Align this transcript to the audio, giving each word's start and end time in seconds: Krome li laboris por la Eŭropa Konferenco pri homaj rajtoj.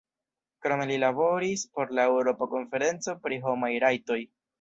Krome 0.65 0.85
li 0.91 0.95
laboris 1.01 1.65
por 1.75 1.93
la 1.99 2.05
Eŭropa 2.13 2.47
Konferenco 2.55 3.15
pri 3.27 3.39
homaj 3.45 3.71
rajtoj. 3.85 4.19